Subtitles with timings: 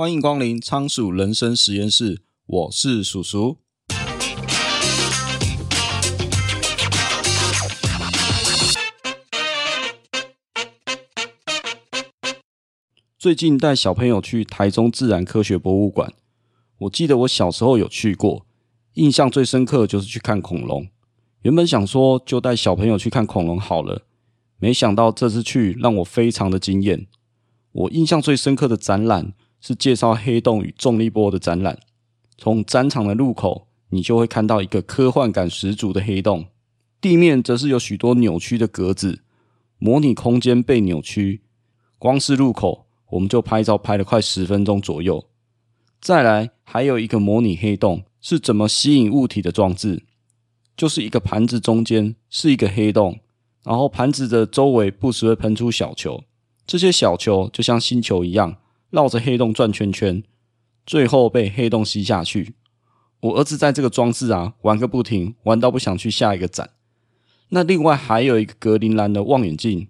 [0.00, 3.58] 欢迎光临仓鼠人生实验室，我是鼠鼠。
[13.18, 16.14] 最近带小朋友去台中自然科学博物馆，
[16.78, 18.46] 我记得我小时候有去过，
[18.94, 20.88] 印象最深刻就是去看恐龙。
[21.42, 24.06] 原本想说就带小朋友去看恐龙好了，
[24.56, 27.06] 没想到这次去让我非常的惊艳。
[27.72, 31.78] 我印象最深刻的展览是介绍黑洞与重力波的展览。
[32.38, 36.46] 从展场的入口，你就会看到一个科幻感十足的黑洞，
[37.00, 39.20] 地面则是有许多扭曲的格子，
[39.78, 41.42] 模拟空间被扭曲。
[41.98, 45.26] 光是入口，我们就拍照拍了快十分钟左右。
[46.00, 50.04] 再来，还有一个模拟黑洞是怎么吸引物体的装置，
[50.74, 53.20] 就是一个盘子中间是一个黑洞，
[53.64, 56.24] 然后盘子的周围不时会喷出小球。
[56.66, 58.56] 这些小球就像星球一样，
[58.90, 60.22] 绕着黑洞转圈圈，
[60.84, 62.54] 最后被黑洞吸下去。
[63.20, 66.70] 我儿子在这个装置啊玩个不停，玩到不想去下一个展。
[67.50, 69.88] 那另外还有一个格林兰的望远镜，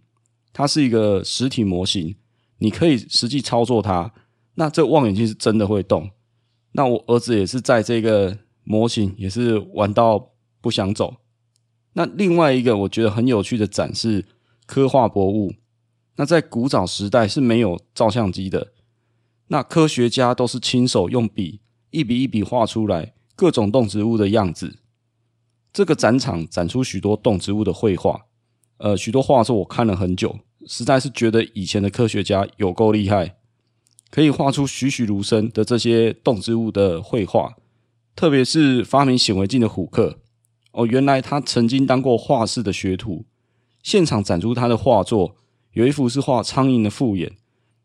[0.53, 2.17] 它是一个实体模型，
[2.59, 4.13] 你可以实际操作它。
[4.55, 6.11] 那这望远镜是真的会动。
[6.73, 11.17] 那我儿子也是在这个模型也是玩到不想走。
[11.93, 14.25] 那另外一个我觉得很有趣的展是
[14.67, 15.53] 科幻博物。
[16.17, 18.73] 那在古早时代是没有照相机的，
[19.53, 24.79] 那科学家都是亲手用笔一笔一笔画出来各种动植物的样子。
[25.73, 28.27] 这个展场展出许多动植物的绘画，
[28.79, 33.39] 呃，许多画作我看了很久，实在是觉得以前的科学家有够厉害，
[34.09, 37.57] 可以画出栩栩如生的这些动植物的绘画。
[38.15, 40.21] 特别是发明显微镜的虎克，
[40.71, 43.25] 哦，原来他曾经当过画室的学徒，
[43.83, 45.35] 现场展出他的画作。
[45.73, 47.37] 有一幅是画苍蝇的复眼，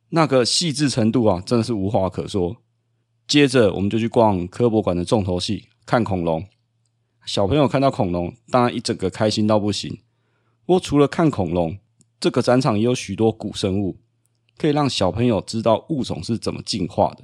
[0.09, 2.57] 那个细致程度啊，真的是无话可说。
[3.27, 6.45] 接着我们就去逛科博馆的重头戏，看恐龙。
[7.25, 9.99] 小朋友看到恐龙，当然一整个开心到不行。
[10.65, 11.77] 不过除了看恐龙，
[12.19, 13.97] 这个展场也有许多古生物，
[14.57, 17.23] 可以让小朋友知道物种是怎么进化的。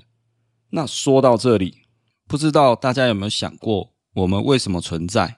[0.72, 1.84] 那说到这里，
[2.28, 5.38] 不知道大家有没有想过，我们为什么存在？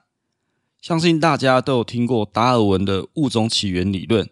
[0.80, 4.28] 相信大家都有听过达尔文的物种起源理论。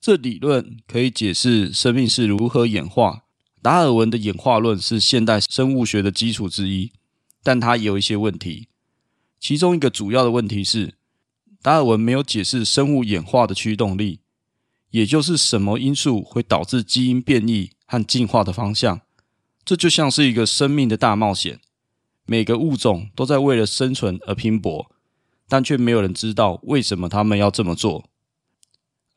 [0.00, 3.24] 这理论可以解释生命是如何演化。
[3.60, 6.92] 达尔文的演化论是现代生物学的基础之一，
[7.42, 8.68] 但它也有一些问题。
[9.40, 10.94] 其中一个主要的问题是，
[11.60, 14.20] 达尔文没有解释生物演化的驱动力，
[14.90, 19.00] 也就是什么因素会导致基因变异和进化的方向。
[19.64, 21.60] 这就像是一个生命的大冒险，
[22.24, 24.90] 每个物种都在为了生存而拼搏，
[25.48, 28.08] 但却没有人知道为什么他们要这么做。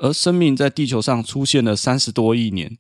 [0.01, 2.79] 而生命在地球上出现了三十多亿年，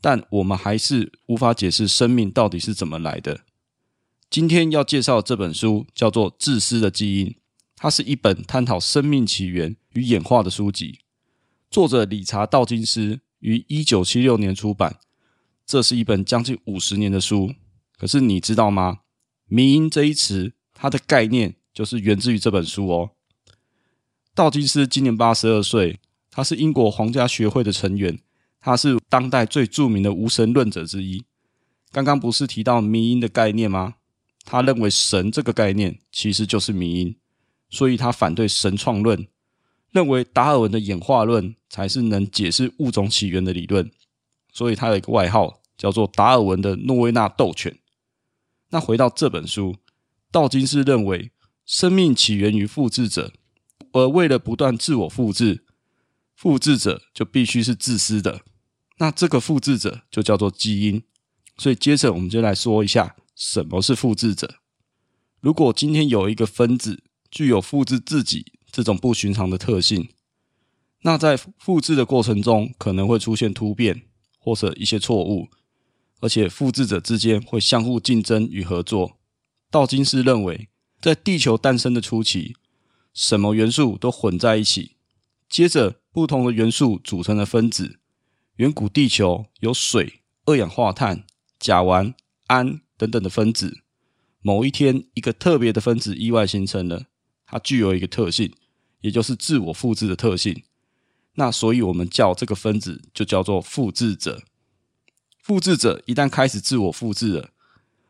[0.00, 3.40] 但我们还是无法解释生命到底是怎么来的。
[4.30, 7.26] 今天要介绍这本书叫做《自私的基因》，
[7.76, 11.00] 它是一本探讨生命起源与演化的书籍。
[11.70, 14.96] 作者理查·道金斯于一九七六年出版，
[15.66, 17.54] 这是一本将近五十年的书。
[17.98, 19.00] 可是你知道吗
[19.46, 23.10] ？“迷因”这一词，它的概念就是源自于这本书哦。
[24.34, 26.00] 道金斯今年八十二岁。
[26.34, 28.18] 他是英国皇家学会的成员，
[28.58, 31.22] 他是当代最著名的无神论者之一。
[31.92, 33.96] 刚刚不是提到迷因的概念吗？
[34.44, 37.16] 他认为神这个概念其实就是迷因，
[37.68, 39.28] 所以他反对神创论，
[39.90, 43.90] 认为达尔文的演化论才是能解释物种起源的理论。
[44.50, 47.78] 所以他有一个外号叫做达尔文的诺维纳斗犬。
[48.70, 49.76] 那回到这本书，
[50.30, 51.30] 道金斯认为
[51.66, 53.34] 生命起源于复制者，
[53.92, 55.66] 而为了不断自我复制。
[56.42, 58.40] 复制者就必须是自私的，
[58.98, 61.04] 那这个复制者就叫做基因。
[61.56, 64.56] 所以接着我们就来说一下什么是复制者。
[65.38, 70.08] 如果今天有一个分子具有复制自己这种不寻常的特性，
[71.02, 74.02] 那在复制的过程中可能会出现突变
[74.36, 75.48] 或者一些错误，
[76.18, 79.16] 而且复制者之间会相互竞争与合作。
[79.70, 80.68] 道金斯认为，
[81.00, 82.56] 在地球诞生的初期，
[83.14, 84.96] 什么元素都混在一起，
[85.48, 86.01] 接着。
[86.12, 87.98] 不同的元素组成的分子，
[88.56, 91.24] 远古地球有水、二氧化碳、
[91.58, 92.12] 甲烷、
[92.48, 93.80] 氨等等的分子。
[94.42, 97.06] 某一天，一个特别的分子意外形成了，
[97.46, 98.52] 它具有一个特性，
[99.00, 100.62] 也就是自我复制的特性。
[101.36, 104.42] 那所以，我们叫这个分子就叫做复制者。
[105.42, 107.50] 复制者一旦开始自我复制了，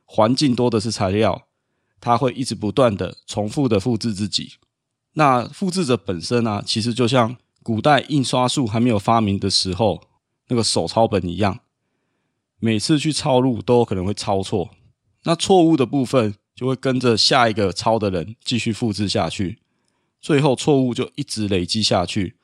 [0.04, 1.46] 环境多的是材料，
[2.00, 4.54] 它会一直不断的重复的复制自己。
[5.12, 7.36] 那复制者本身呢、啊，其实就像。
[7.62, 10.02] 古代印刷术还没有发明的时候，
[10.48, 11.60] 那个手抄本一样，
[12.58, 14.70] 每次去抄录都有可能会抄错，
[15.24, 19.60] 那错误的部分就会跟着下一个抄的人继续复制下去，
[20.20, 22.36] 最后错误就一直累积下去，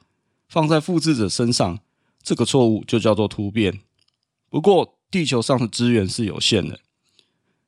[0.49, 1.81] 放在复制者身上，
[2.23, 3.81] 这个错误就叫做突变。
[4.49, 6.81] 不过地球上的资源是有限的，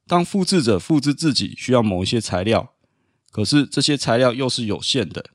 [0.07, 2.75] 当复制者复制自己需要某一些材料，
[3.31, 5.31] 可是这些材料又是有限的。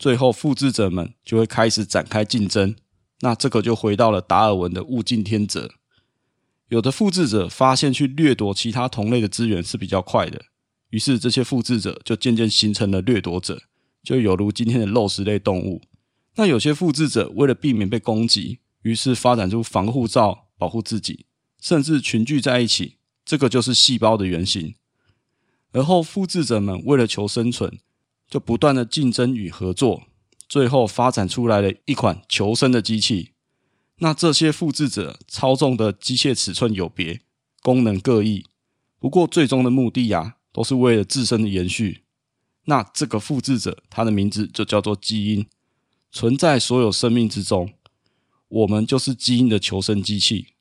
[0.00, 2.74] 最后，复制者们就会开始展开竞争。
[3.20, 5.74] 那这个就回到了达尔文的物竞天择。
[6.68, 10.46] 有的复制者发现去掠夺其他同类的资源是比较快的，
[10.88, 13.60] 于是这些复制者就渐渐形成了掠夺者，
[14.02, 15.82] 就有如今天的肉食类动物。
[16.36, 21.26] 那有些复制者为了避免被攻击，于是发展出防护罩保护自己，
[21.60, 22.96] 甚至群聚在一起。
[23.22, 24.74] 这个就是细胞的原型。
[25.72, 27.78] 而后，复制者们为了求生存，
[28.30, 30.04] 就不断的竞争与合作，
[30.48, 33.32] 最后发展出来了一款求生的机器。
[33.96, 37.22] 那这些复制者操纵的机械尺寸有别，
[37.60, 38.46] 功能各异，
[39.00, 42.04] 不过最终的目的呀，都是为了自身的延续。
[42.66, 45.46] 那这个复制者，它的名字就叫做基因，
[46.12, 47.74] 存在所有生命之中，
[48.46, 50.54] 我们就是基因的求生机器，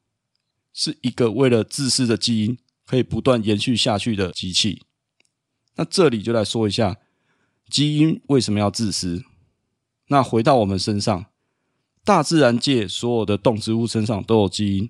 [0.74, 4.82] 是一个为了自私的基因可以不断延续下去的机器。
[5.76, 6.98] 那这里就来说一下。
[7.70, 9.24] 基因为什么要自私？
[10.08, 11.28] 那回到我们身上，
[12.04, 14.90] 大自然界所有的动植物身上都有基因。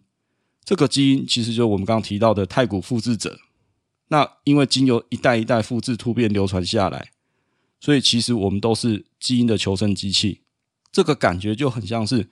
[0.64, 3.38] 这个基因其实就是我们刚刚提到的太古复制者。
[4.08, 7.12] 那因为经由一代一代复制突变流传下来，
[7.80, 10.42] 所以其实我们都是基因的求生机器。
[10.92, 12.30] 这个感觉就很像是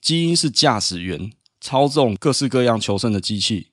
[0.00, 1.30] 基因是驾驶员，
[1.60, 3.68] 操纵各式各样求生的机器。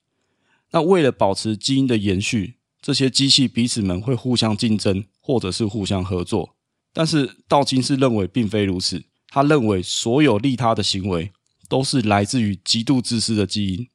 [0.72, 5.06] 那为了保持基因的延续，这些机器彼此们会互相竞争。
[5.28, 6.56] 或者是互相合作，
[6.94, 9.04] 但是道金是认为并非如此。
[9.28, 11.34] 他认为所有利他的行为
[11.68, 13.90] 都是来自于极度自私的基因，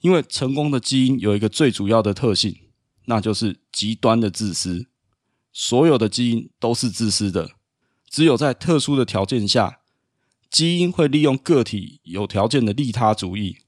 [0.00, 2.56] 因为成功的基因有一个最主要的特性，
[3.04, 4.88] 那就是极端的自私。
[5.52, 7.52] 所有的基因都是自私的，
[8.08, 9.78] 只有在特殊的条件下，
[10.50, 13.58] 基因会利用个体有条件的利他主义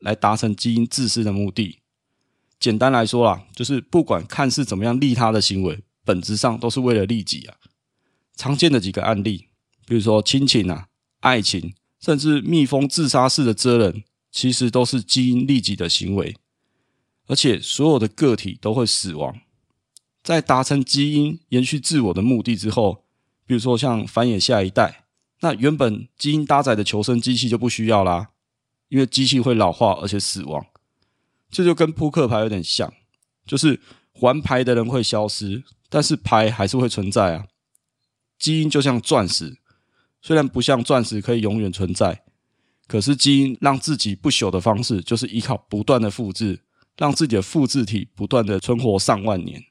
[0.00, 1.78] 来达成基因自私的目的。
[2.58, 5.84] 简单来说啦，就是不管看似怎么样利他的行为。
[6.04, 7.56] 本质上都是为了利己啊！
[8.36, 9.48] 常见的几个案例，
[9.86, 10.88] 比如说亲情啊、
[11.20, 16.36] 爱情，甚至蜜蜂自杀式的蛰人，其实都是基因利己的行为。
[17.26, 19.40] 而且所有的个体都会死亡，
[20.22, 23.04] 在达成基因延续自我的目的之后，
[23.46, 25.04] 比如说像繁衍下一代，
[25.40, 28.30] 那原本基因搭载的求生机器就不需要啦，
[28.88, 30.66] 因为机器会老化而且死亡。
[31.50, 32.92] 这就跟扑克牌有点像，
[33.46, 33.80] 就是
[34.20, 35.62] 玩牌的人会消失。
[35.92, 37.44] 但是牌还是会存在啊，
[38.38, 39.58] 基因就像钻石，
[40.22, 42.24] 虽然不像钻石可以永远存在，
[42.86, 46.60] 可是基因让自己不朽的方式就是依靠不断的复制，
[46.96, 49.62] 让自己的复制体不断的存活上万年。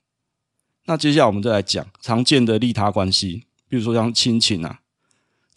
[0.86, 4.82] 那接下来我们再来讲常见的利他关系，比如说像亲情啊，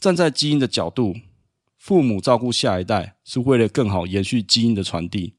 [0.00, 1.14] 站在基因的角度，
[1.76, 5.34] 父母照顾下一代是为了更好延续基因的传递，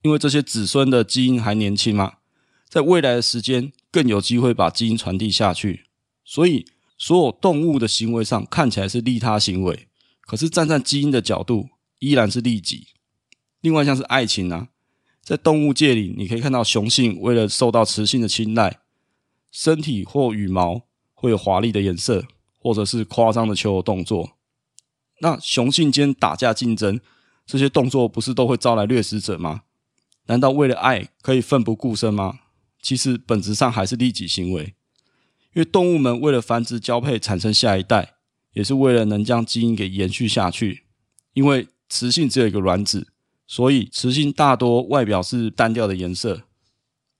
[0.00, 2.14] 因为这些子孙的基因还年轻嘛。
[2.68, 5.86] 在未来的时间更有机会把基因传递下去，
[6.24, 6.66] 所以
[6.96, 9.88] 所有动物的行为上看起来是利他行为，
[10.22, 11.68] 可是站在基因的角度
[11.98, 12.88] 依然是利己。
[13.60, 14.68] 另外像是爱情啊，
[15.22, 18.80] 在动物界里，你可以看到雄性为了受到雌性的青睐，
[19.50, 22.26] 身体或羽毛会有华丽的颜色，
[22.58, 24.32] 或者是夸张的求偶动作。
[25.20, 27.00] 那雄性间打架竞争，
[27.46, 29.62] 这些动作不是都会招来掠食者吗？
[30.26, 32.40] 难道为了爱可以奋不顾身吗？
[32.84, 34.74] 其实本质上还是利己行为，
[35.54, 38.16] 因为动物们为了繁殖交配产生下一代，
[38.52, 40.84] 也是为了能将基因给延续下去。
[41.32, 43.08] 因为雌性只有一个卵子，
[43.46, 46.42] 所以雌性大多外表是单调的颜色，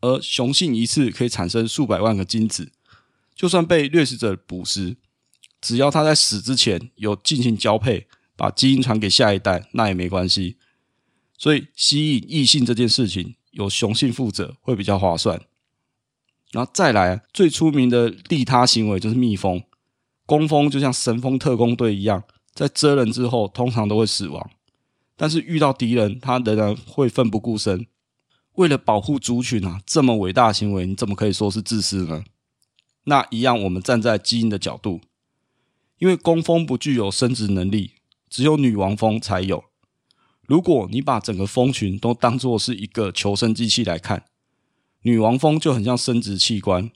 [0.03, 2.71] 而雄性一次可以产生数百万个精子。
[3.35, 4.99] 就算被掠食者捕食，
[5.63, 8.07] 只要他在死之前有进行交配，
[8.37, 10.59] 把基因传给下一代，那也没关系。
[11.39, 15.41] 所以吸引异性这件事情，由雄性负责会比较划算。
[16.55, 19.61] 然后再来，最出名的利他行为就是蜜蜂。
[20.25, 22.23] 工蜂就像神蜂特工队一样，
[22.55, 24.51] 在蛰人之后通常都会死亡，
[25.17, 27.89] 但是遇到敌人，它仍然会奋不顾身。
[28.53, 32.23] 为了保护族群啊，这么伟大的行为，你怎么可以说是自私呢？
[33.07, 35.01] 那一样，我们站在基因的角度，
[35.99, 37.95] 因为工蜂不具有生殖能力，
[38.31, 39.65] 只有女王蜂才有。
[40.47, 44.25] 如果你把整个蜂群都当作是一个求生机器来看，
[45.07, 46.91] 女王蜂就很像生殖器官，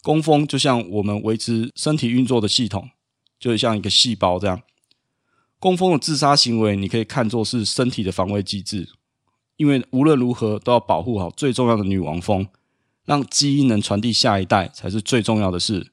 [0.00, 2.90] 工蜂就像我们维持身体运作的系统，
[3.40, 4.62] 就像一个细胞这样。
[5.58, 8.88] 工蜂的自杀行为，你可以看作是身体的防卫机制，
[9.56, 12.46] 因为无论如何都要保护好最重要的女王蜂，
[13.04, 15.90] 让基因能传递下一代才是最重要的事。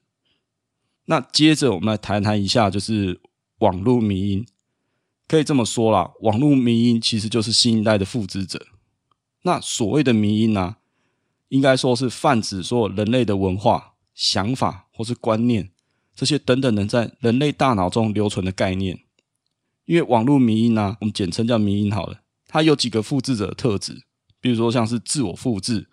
[1.06, 3.20] 那接着我们来谈谈一下，就是
[3.58, 4.46] 网络迷因，
[5.26, 8.64] 可以这么说啦，网络迷因其实就是新一代的复制者。
[9.42, 10.76] 那所谓的迷因呢、
[11.50, 15.70] 应该说是泛指所有人类的文化、想法或是观念
[16.14, 18.98] 这些等等能在人类大脑中留存的概念。
[19.84, 22.22] 因为网络迷因呢、我们简称叫迷因好了。
[22.46, 24.04] 它有几个复制者的特质，
[24.40, 25.88] 比如说像是自我复制，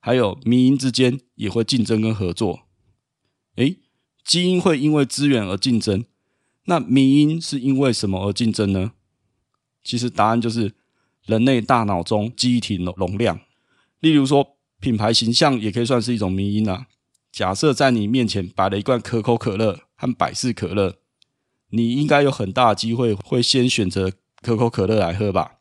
[0.00, 2.60] 还有迷因之间也会竞争跟合作。
[3.56, 3.78] 诶，
[4.24, 6.04] 基因会因为资源而竞争，
[6.64, 8.92] 那迷因是因为什么而竞争呢？
[9.84, 10.74] 其实答案就是
[11.24, 13.40] 人类大脑中记忆体容容量。
[14.00, 14.55] 例如说，
[14.86, 16.86] 品牌形象也可以算是一种迷因啊。
[17.32, 20.94] 假设在你面前摆了一罐可口可乐和百事可乐，
[21.70, 24.12] 你应该有很大的机会会先选择
[24.42, 25.56] 可口可乐来喝吧。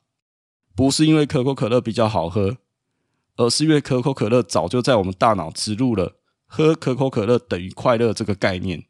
[0.76, 2.58] 不是因为可口可乐比较好喝，
[3.38, 8.84] 而是因为可口可乐早就在我们大脑植入了“喝可口可乐等于快乐”这个概念。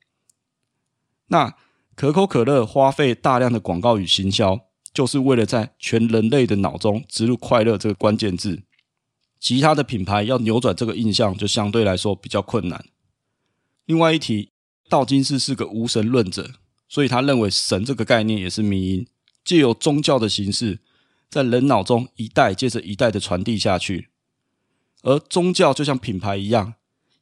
[1.28, 1.56] 那
[1.96, 4.60] 可口可乐花费大量的广告与行销，
[4.94, 8.64] 就是为了在全人类的脑中植入“快乐”这个关键字。
[9.40, 12.86] 其他的品牌要扭转这个印象，就相对来说比较困难。
[13.86, 14.52] 另外一提，
[14.90, 16.52] 道金斯是个无神论者，
[16.88, 19.08] 所以他认为神这个概念也是迷因，
[19.44, 20.80] 借由宗教的形式。
[21.28, 24.10] 在人脑中一代接着一代的传递下去，
[25.02, 26.76] 而宗教就像品牌一样，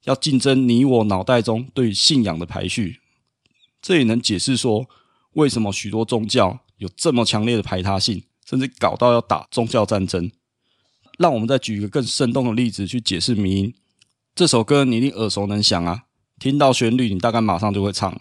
[0.03, 2.99] 要竞争你我脑袋中对信仰的排序。
[3.81, 4.87] 这也能解释说，
[5.31, 10.29] 为什么许多宗教有这么强烈的排他性，甚至搞到要打宗教战争。
[11.17, 13.73] 让我们再举一个更生动的例子去解释迷因。
[14.35, 16.03] 这首歌你一定耳熟能详啊，
[16.39, 18.19] 听到旋律你大概马上就会唱，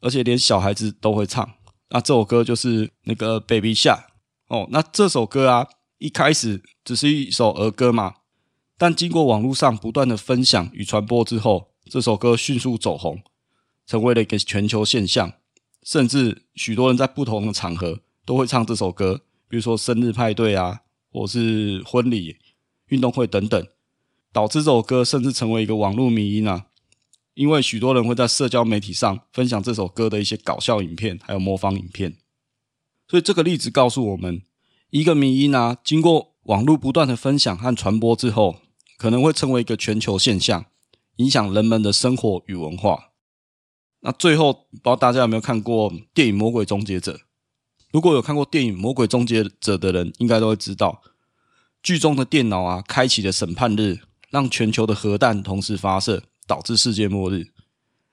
[0.00, 1.48] 而且连小孩子都会唱。
[1.90, 4.04] 那这首歌就是那个 Baby Shark。
[4.48, 5.66] 哦，那这首歌啊，
[5.98, 8.14] 一开始只是一首儿歌嘛，
[8.76, 13.22] 但经过网络上不断的分享与传播之后，这首歌迅速走红，
[13.86, 15.32] 成为了一个全球现象，
[15.82, 20.80] 甚至许多人在不同的场合都会唱这首歌，比如说生日派对啊，
[21.10, 22.36] 或是婚礼、
[22.88, 23.66] 运动会等等，
[24.32, 26.66] 导致这首歌甚至成为一个网络迷因啊，
[27.34, 32.16] 因为许多人会在社交媒体上分享这首歌的一些搞笑影片，还有模仿影片。
[33.06, 34.42] 所以这个例子告诉我们，
[34.90, 38.56] 一个迷因啊，经过网络不断的分享和传播之后，
[38.96, 40.66] 可能会成为一个全球现象，
[41.16, 43.12] 影响人们的生活与文化。
[44.00, 47.12] 那最后，不知道大家有没有看过电影《魔鬼终结者》？
[47.90, 51.02] 如果有看过电影《魔鬼终结者》的人，应该都会知道，
[51.82, 57.48] 剧中的电脑啊，开启了审判日，让全球的核弹同时发射，导致世界末日。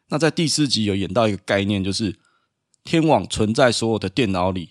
[0.09, 2.17] 那在第四集有演到一个概念，就是
[2.83, 4.69] 天网存在所有的电脑里。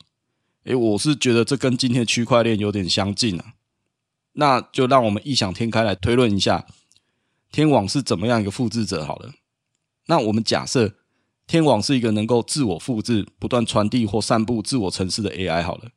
[0.64, 3.54] 诶，我是觉得这跟今天的区块链有点相近啊。
[4.32, 6.66] 那就让我们异想天开来推论一下，
[7.52, 9.34] 天网是怎么样一个复制者好了。
[10.06, 10.94] 那我们假设
[11.46, 15.90] 天网是一个能够自我复制、不断传递或散布自我城市的 AI 好了。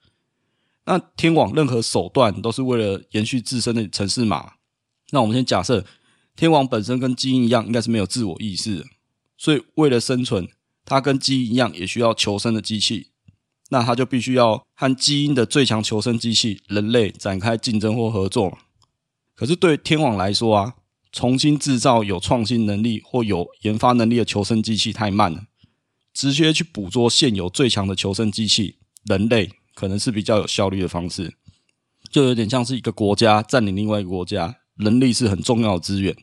[0.85, 4.53] 那天网任何手段都是为了延续自身的程式码。
[5.11, 5.85] 那我们先假设
[6.35, 8.85] 天网本身跟基因一样，应该是没有自我意识的，
[9.37, 10.47] 所以为了生存，
[10.85, 13.11] 它跟基因一样，也需要求生的机器。
[13.69, 18.57] 那它就必须要和基因的最强求生机器人类展开竞争或合作。
[19.35, 20.75] 可是对天网来说啊，
[21.11, 25.43] 重新制造有创新能力或有研发能力的求生机器太慢了，
[26.13, 31.35] 直接去捕捉现有最强的求生机器人类，可能是比较有效率的方式。
[32.09, 36.15] 就有点像是一个国家占领另外一个国家，人力是很重要的资源。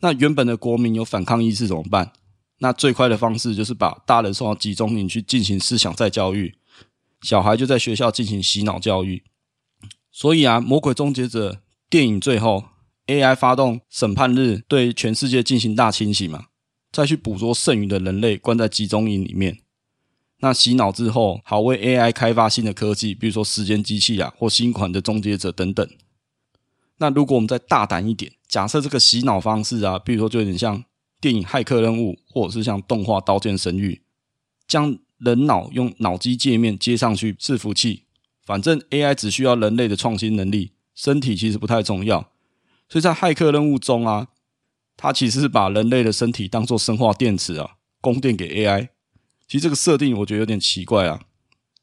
[0.00, 2.12] 那原本的国民有反抗意识怎么办？
[2.58, 6.56] 那最快的方式就是把大人送到集中营去进行思想再教育，
[7.22, 9.22] 小孩就在学校进行洗脑教育。
[10.10, 11.52] 所以啊，《魔鬼终结者》
[11.88, 12.64] 电影最后
[13.10, 16.46] ，AI 发动审判日，对全世界进行大清洗嘛，
[16.92, 19.58] 再去捕捉剩余的人类，关在集中营里面。
[20.38, 25.86] 那洗脑之后，好为 AI 开发新的科技，比如说时间机器啊，或新款的终结者等等。
[26.98, 30.84] 那如果我们再大胆一点，假设这个洗脑方式啊，比如说就有点像。
[31.22, 33.92] 电影《骇客任务》，或者是像动画《刀剑神域》，
[34.66, 38.04] 将人脑用脑机界面接上去伺服器，
[38.46, 42.32] 反正 AI 只需要人类的创新能力，身体其实不太重要。
[42.90, 44.26] 所以在《骇客任务》中啊，
[44.96, 48.88] 它其实是把人类的身体当做生化电池啊，供电给 AI。
[49.46, 51.22] 其实这个设定我觉得有点奇怪啊，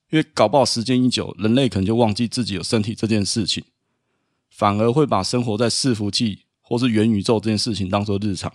[0.09, 3.63] 因为搞不好时间一久，人类可能就忘记自己有身体这件事情，
[4.49, 8.51] 反而会把生活在伺服器或是元宇宙这件事情当做日常。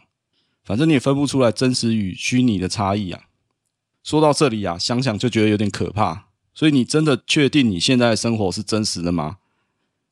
[0.62, 3.24] 反正你也分不出来真实与虚拟的差异啊。
[4.04, 6.28] 说到这里啊，想想就觉得有点可怕。
[6.52, 9.38] 所以你真的确定你现在的生活是真实的吗？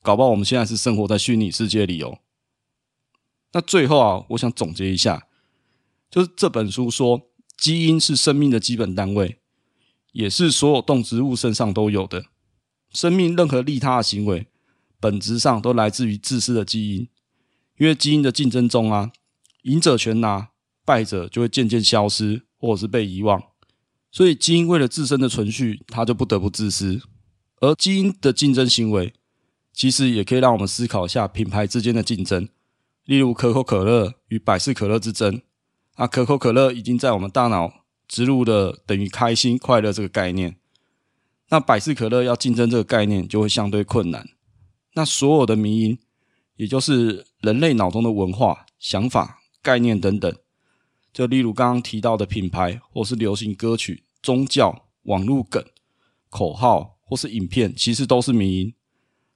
[0.02, 2.20] 搞不好我们现在是生活在虚拟世界里哦。
[3.52, 5.26] 那最后啊，我想总结一下，
[6.10, 9.40] 就是这本书说，基因是生命的基本单位，
[10.12, 12.26] 也是所有动植物身上都有的。
[12.92, 14.48] 生命任何利他的行为，
[14.98, 17.08] 本质上都来自于自私的基因。
[17.78, 19.10] 因为基因的竞争中啊，
[19.62, 20.50] 赢者全拿，
[20.84, 23.42] 败者就会渐渐消失，或者是被遗忘。
[24.12, 27.00] 所以基因为了自身的存续，它就不得不自私。
[27.60, 29.14] 而基因的竞争行为，
[29.72, 32.48] 其实也可以让我们思考一下品牌之间的竞争。
[33.10, 35.42] 例如可口可乐与百事可乐之争，
[35.94, 40.54] 啊，可口可乐已经在我们大脑植入了等于开心快乐这个概念，
[41.48, 44.28] 那百事可乐要竞争这个概念就会相对困难。
[44.94, 45.98] 那所有的迷因，
[46.54, 50.32] 也就是人类脑中的文化、想法、概念等等，
[51.12, 55.64] 就例如刚刚提到的品牌，或是流行歌曲、宗教、网络梗、
[56.28, 58.74] 口号，或是影片，其实都是迷因。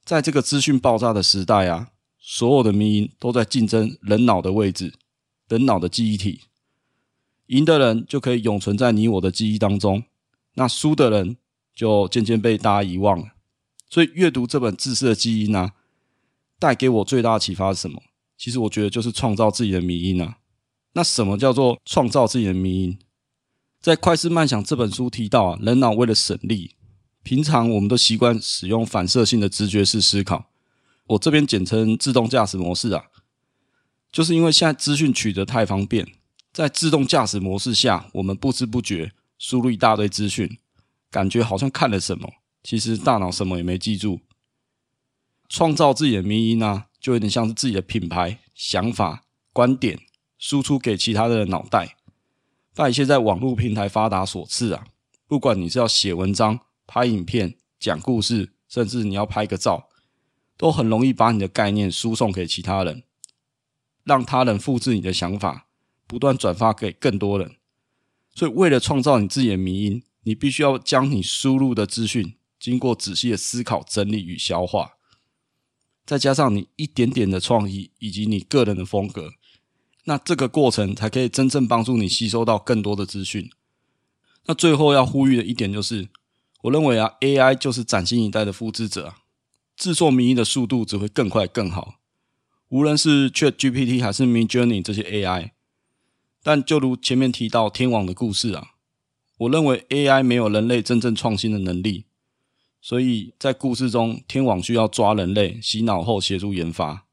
[0.04, 1.88] 在这个资讯爆炸的时代啊。
[2.26, 4.94] 所有的迷因都在竞争人脑的位置，
[5.46, 6.40] 人脑的记忆体。
[7.48, 10.04] 赢的人就可以永存在你我的记忆当中，
[10.54, 11.36] 那输的人
[11.74, 13.34] 就渐渐被大家遗忘了。
[13.90, 15.72] 所以阅读这本《自私的基因》呢，
[16.58, 18.02] 带给我最大的启发是什么？
[18.38, 20.38] 其实我觉得就是创造自己的迷因啊。
[20.94, 22.98] 那什么叫做创造自己的迷因？
[23.82, 26.74] 在《快思慢想》这本书提到啊，人脑为了省力，
[27.22, 30.50] 平常我们都习惯使用反射性的直觉式思考。
[31.06, 33.04] 我这边简称自动驾驶模式啊，
[34.10, 36.06] 就是因为现在资讯取得太方便，
[36.52, 40.58] 在自动驾驶模式下，我们不知不觉输入一大堆资讯，
[41.10, 42.30] 感觉好像看了什么，
[42.62, 44.20] 其实大脑什么也没记住。
[45.48, 50.00] 创造自己的迷因啊，就有点像是自己的品牌、想法、观点
[50.38, 51.96] 输出给其他的脑袋。
[52.74, 54.86] 拜一些在网络平台发达所赐啊，
[55.28, 59.88] 不管你是要写文章、拍影片、讲故事，甚至你要拍个照。
[60.56, 63.02] 都很容易把你的概念输送给其他人，
[64.04, 65.66] 让他人复制你的想法，
[66.06, 67.56] 不断转发给更多人。
[68.34, 74.92] 所以，为了创造你自己的迷因，你必须要将你输入的资讯经过仔细的思考、整理与消化，
[76.06, 79.32] 再加上你一点点的创意以及你个人的风格，
[80.04, 83.50] 那这个过程才可以真正帮助你吸收到更多的资讯。
[84.46, 86.08] 那最后要呼吁的一点就是，
[86.62, 89.23] 我认为啊，AI 就是崭新一代的复制者啊。
[89.76, 91.96] 制作迷因的速度只会更快更好，
[92.68, 95.50] 无论是 ChatGPT 还是 Midjourney 这些 AI。
[96.42, 98.72] 但就如前面提到天网的故事啊，
[99.38, 102.04] 我认为 AI 没有人类真正创新的能力，
[102.80, 107.06] 所以在故事中，天网需要抓人类洗脑后协助研发。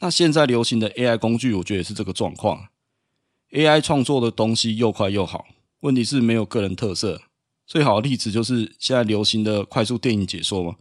[0.00, 2.68] 那现在流行的 AI 工具，我觉得也是这个状况。
[3.52, 5.46] AI 创作的东西又快又好，
[5.80, 7.22] 问题是没有个人特色。
[7.66, 10.76] 最好的例子就是现在流行的快速电影解说嘛。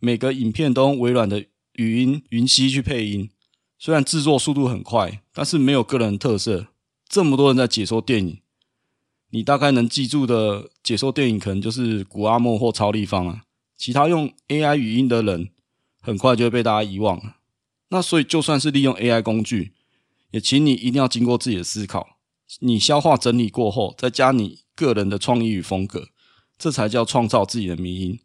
[0.00, 3.30] 每个影片都用微软的语音云溪去配音，
[3.78, 6.68] 虽然制作速度很快，但是没有个人特色。
[7.08, 8.40] 这么多人在解说电影，
[9.30, 13.42] 你大概能记住的解说电影可能就是古阿莫或超立方啊。
[13.76, 15.50] 其他用 AI 语音的人，
[16.00, 17.36] 很快就会被大家遗忘了。
[17.88, 19.72] 那所以就算是利用 AI 工具，
[20.30, 22.18] 也请你一定要经过自己的思考，
[22.60, 26.08] 你消化整理过后，再加你个人的创意与风格，
[26.56, 28.20] 这才叫创造自己的迷音。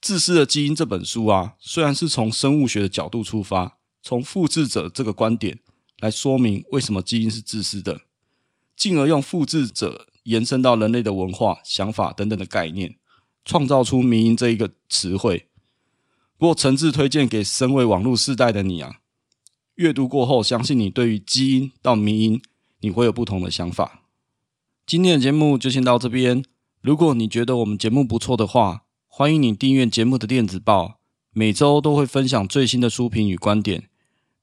[0.00, 5.58] 自私的基因这本书啊，虽然是从生物学的角度出发，从复制者这个观点
[5.98, 8.02] 来说明为什么基因是自私的，
[8.76, 12.96] 进而用复制者延伸到人类的文化、想法等等的概念，
[13.44, 15.48] 创造出迷因这一个词汇。
[16.38, 19.00] 不过，诚挚推荐给身为网络世代的你啊，
[19.76, 22.42] 阅读过后，相信你对于基因到迷因，
[22.80, 24.02] 你会有不同的想法。
[24.86, 26.44] 今天的节目就先到这边。
[26.80, 28.84] 如果你觉得我们节目不错的话，
[29.18, 31.00] 欢迎你订阅节目的电子报，
[31.32, 33.88] 每周都会分享最新的书评与观点。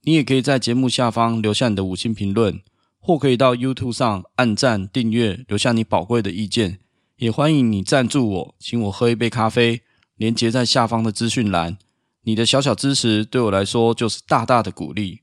[0.01, 2.59] 你也可以在节目下方留下你的五星评论，
[2.99, 6.79] 或可以到 YouTube 上按赞、订阅，留下你宝贵的意见。
[7.17, 9.83] 也欢迎你赞助我，请我喝一杯咖啡，
[10.15, 11.77] 连结在下方的资讯栏。
[12.23, 15.19] 你的小小支持对我来说就是大大的鼓励。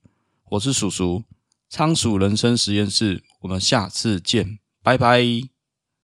[0.51, 1.25] 我是鼠鼠，
[1.69, 5.21] 仓鼠人生实验室，我们下次见，拜拜。